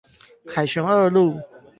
[0.47, 1.39] 凱旋二路